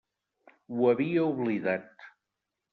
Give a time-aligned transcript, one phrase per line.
[0.77, 2.05] Ho havia oblidat.